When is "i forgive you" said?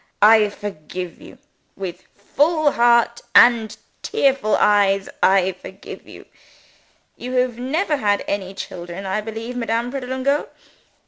0.23-1.37, 5.21-6.25